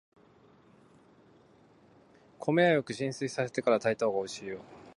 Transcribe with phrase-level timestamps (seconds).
[2.39, 4.57] 米はよく浸水させてから炊いたほうがおいしいよ。